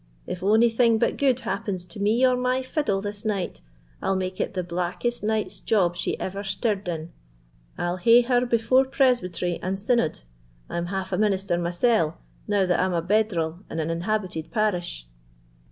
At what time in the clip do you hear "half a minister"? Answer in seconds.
10.87-11.55